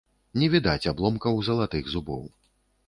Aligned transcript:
Не 0.43 0.47
відаць 0.53 0.89
абломкаў 0.93 1.39
залатых 1.51 1.83
зубоў. 1.97 2.27